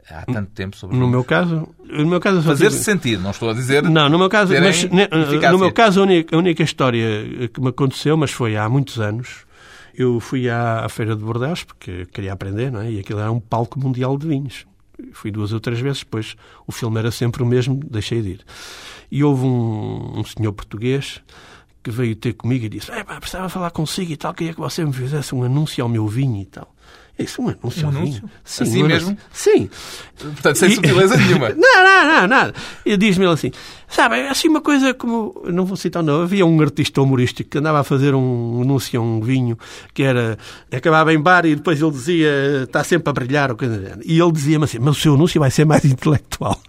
[0.09, 3.53] há tanto tempo sobre no meu caso no meu caso fazer-se sentir não estou a
[3.53, 7.61] dizer não no meu caso mas, no meu caso a única, a única história que
[7.61, 9.45] me aconteceu mas foi há muitos anos
[9.95, 12.91] eu fui à, à Feira de Bordeaux porque queria aprender, não é?
[12.91, 14.65] E aquilo era um palco mundial de vinhos.
[15.13, 16.35] Fui duas ou três vezes, depois
[16.67, 18.45] o filme era sempre o mesmo, deixei de ir.
[19.11, 21.21] E houve um, um senhor português
[21.83, 24.85] que veio ter comigo e disse: pá, precisava falar consigo e tal, queria que você
[24.85, 26.73] me fizesse um anúncio ao meu vinho e tal.
[27.21, 27.85] É isso, um anúncio.
[27.85, 28.29] Um anúncio?
[28.43, 29.17] Sim, assim um mesmo?
[29.31, 29.69] Sim.
[30.17, 30.75] Portanto, sem e...
[30.75, 31.49] sutileza nenhuma.
[31.49, 32.53] não, não, não, nada.
[32.83, 33.51] E diz-me ele assim,
[33.87, 37.57] sabe, é assim uma coisa como, não vou citar não, havia um artista humorístico que
[37.59, 39.57] andava a fazer um anúncio a um vinho
[39.93, 40.37] que era,
[40.71, 44.31] acabava em bar e depois ele dizia, está sempre a brilhar, ou coisa E ele
[44.31, 46.59] dizia-me assim, mas o seu anúncio vai ser mais intelectual.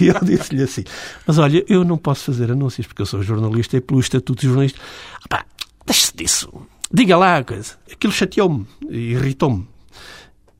[0.00, 0.82] E eu disse-lhe assim,
[1.24, 4.48] mas olha, eu não posso fazer anúncios porque eu sou jornalista e pelo estatuto de
[4.48, 4.80] jornalista.
[5.28, 5.44] Pá,
[5.86, 6.50] deixe-se disso.
[6.92, 7.74] Diga lá a coisa.
[7.92, 9.68] Aquilo chateou-me, irritou-me.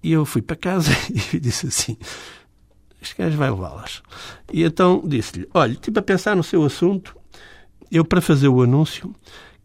[0.03, 0.91] E eu fui para casa
[1.33, 1.97] e disse assim:
[3.01, 4.03] Este gajo vai levá-las.
[4.53, 7.17] E então disse-lhe: Olha, estive a pensar no seu assunto.
[7.91, 9.13] Eu, para fazer o anúncio,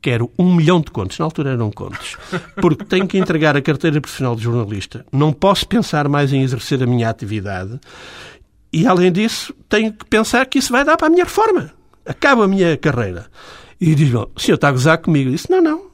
[0.02, 1.19] quero um milhão de contos.
[1.19, 2.17] Na altura eram contos.
[2.60, 5.06] Porque tenho que entregar a carteira profissional de jornalista.
[5.12, 7.80] Não posso pensar mais em exercer a minha atividade.
[8.74, 11.71] E, além disso, tenho que pensar que isso vai dar para a minha reforma.
[12.06, 13.28] Acaba a minha carreira.
[13.80, 15.30] E diz-me, o senhor está a gozar comigo?
[15.30, 15.86] Eu disse, não, não.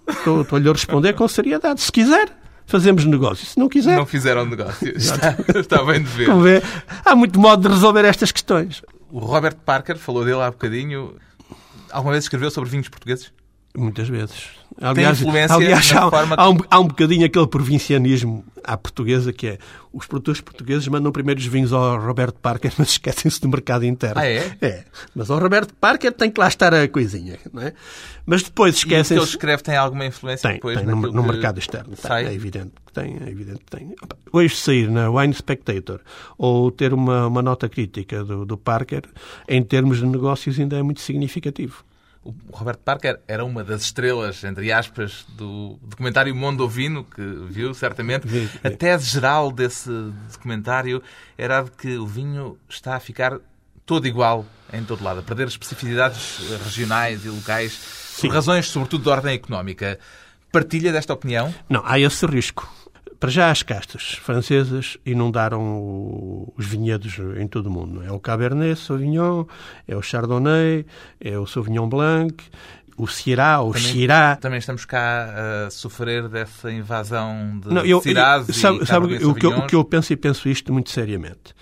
[0.41, 1.82] Estou-lhe a responder com seriedade.
[1.82, 2.40] Se quiser,
[2.71, 3.45] fazemos negócio.
[3.45, 3.97] Se não quiser.
[3.97, 4.89] Não fizeram negócio.
[4.97, 6.25] Está, está bem de ver.
[6.27, 6.62] Como vê,
[7.05, 8.81] há muito modo de resolver estas questões.
[9.12, 11.15] O Robert Parker falou dele há bocadinho.
[11.91, 13.31] Alguma vez escreveu sobre vinhos portugueses?
[13.75, 14.49] Muitas vezes.
[14.79, 16.36] Aliás, aliás há, forma...
[16.36, 19.57] há, um, há um bocadinho aquele provincianismo à portuguesa que é
[19.93, 24.19] os produtores portugueses mandam primeiro os vinhos ao Roberto Parker, mas esquecem-se do mercado interno.
[24.19, 24.57] Ah, é?
[24.62, 24.84] É.
[25.13, 27.73] Mas ao Roberto Parker tem que lá estar a coisinha, não é?
[28.25, 29.13] Mas depois esquecem-se...
[29.13, 31.93] E o que ele escreve tem alguma influência tem, depois tem, no, no mercado externo.
[31.95, 33.95] Tem, é evidente que tem, é evidente que tem.
[34.31, 35.99] Hoje sair na Wine Spectator
[36.38, 39.03] ou ter uma, uma nota crítica do, do Parker,
[39.47, 41.84] em termos de negócios, ainda é muito significativo.
[42.23, 47.73] O Roberto Parker era uma das estrelas, entre aspas, do documentário Mundo Ovino, que viu
[47.73, 48.27] certamente.
[48.63, 49.89] A tese geral desse
[50.31, 51.01] documentário
[51.36, 53.39] era a de que o vinho está a ficar
[53.88, 58.27] todo igual em todo lado, a perder especificidades regionais e locais, Sim.
[58.27, 59.99] por razões, sobretudo, de ordem económica.
[60.51, 61.53] Partilha desta opinião?
[61.67, 62.71] Não, há esse risco.
[63.21, 68.01] Para já as castas francesas inundaram os vinhedos em todo o mundo.
[68.03, 69.45] É o Cabernet Sauvignon,
[69.88, 70.88] é o Chardonnay,
[71.19, 72.43] é o Sauvignon Blanc,
[72.97, 74.07] o Syrah, o também.
[74.38, 79.36] Também estamos cá a sofrer dessa invasão de Não, eu, Syrahs eu, sabe, sabe o,
[79.36, 81.53] que eu, o que eu penso e penso isto muito seriamente.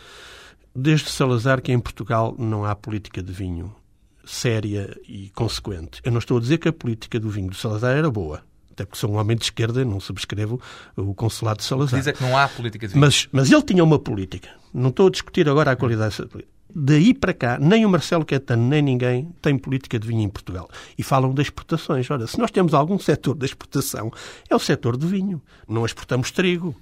[0.74, 3.76] Desde Salazar que em Portugal não há política de vinho
[4.24, 6.00] séria e consequente.
[6.06, 8.48] Eu não estou a dizer que a política do vinho do Salazar era boa
[8.80, 10.60] até porque sou um homem de esquerda, não subscrevo
[10.96, 12.00] o consulado de Salazar.
[12.00, 14.50] Diz é que não há política de mas, mas ele tinha uma política.
[14.74, 16.54] Não estou a discutir agora a qualidade dessa política.
[16.74, 20.70] Daí para cá, nem o Marcelo Quetano, nem ninguém tem política de vinho em Portugal.
[20.98, 22.10] E falam das exportações.
[22.10, 24.12] Ora, se nós temos algum setor da exportação,
[24.50, 25.42] é o setor do vinho.
[25.68, 26.76] Não exportamos trigo.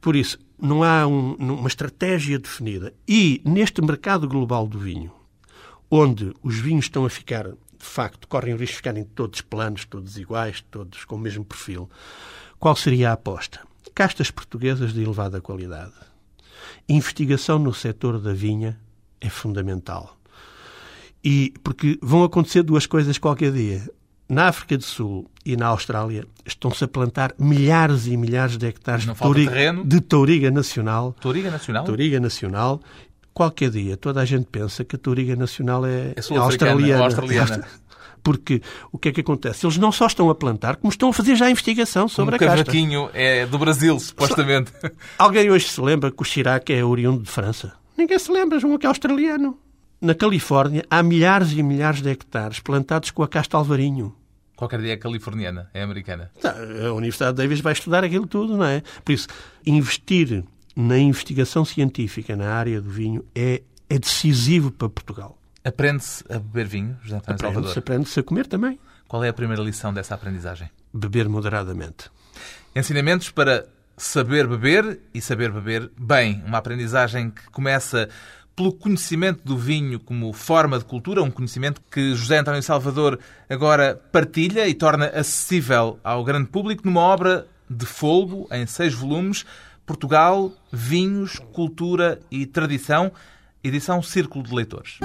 [0.00, 2.92] Por isso, não há um, uma estratégia definida.
[3.06, 5.12] E neste mercado global do vinho,
[5.88, 7.46] onde os vinhos estão a ficar
[7.80, 11.44] de facto, correm o risco de ficarem todos planos, todos iguais, todos com o mesmo
[11.44, 11.88] perfil.
[12.58, 13.60] Qual seria a aposta?
[13.94, 15.94] Castas portuguesas de elevada qualidade.
[16.86, 18.78] Investigação no setor da vinha
[19.20, 20.18] é fundamental.
[21.24, 23.88] E porque vão acontecer duas coisas qualquer dia.
[24.28, 29.04] Na África do Sul e na Austrália estão-se a plantar milhares e milhares de hectares
[29.04, 31.16] de touriga, de touriga nacional.
[31.20, 31.84] Touriga Nacional?
[31.84, 32.80] Touriga nacional.
[33.32, 37.64] Qualquer dia toda a gente pensa que a touriga nacional é, É sul-africana ou australiana.
[38.22, 38.60] Porque
[38.92, 39.64] o que é que acontece?
[39.64, 42.36] Eles não só estão a plantar, como estão a fazer já a investigação sobre um
[42.36, 42.56] a casta.
[42.64, 44.70] cavaquinho é do Brasil, supostamente.
[45.16, 47.72] Alguém hoje se lembra que o Chirac é oriundo de França?
[47.96, 49.58] Ninguém se lembra, João, que é australiano.
[50.02, 54.14] Na Califórnia há milhares e milhares de hectares plantados com a casta alvarinho.
[54.54, 56.30] Qualquer dia é californiana, é americana.
[56.42, 56.54] Tá,
[56.86, 58.82] A Universidade de Davis vai estudar aquilo tudo, não é?
[59.02, 59.26] Por isso,
[59.64, 60.44] investir
[60.80, 65.38] na investigação científica na área do vinho é, é decisivo para Portugal.
[65.62, 67.78] Aprende-se a beber vinho, José António Aprende-se Salvador.
[67.78, 68.80] aprende a comer também.
[69.06, 70.70] Qual é a primeira lição dessa aprendizagem?
[70.92, 72.10] Beber moderadamente.
[72.74, 73.66] Ensinamentos para
[73.96, 76.42] saber beber e saber beber bem.
[76.46, 78.08] Uma aprendizagem que começa
[78.56, 83.18] pelo conhecimento do vinho como forma de cultura, um conhecimento que José António Salvador
[83.48, 89.44] agora partilha e torna acessível ao grande público numa obra de folgo em seis volumes,
[89.86, 93.12] Portugal, Vinhos, Cultura e Tradição,
[93.62, 94.98] edição Círculo de Leitores.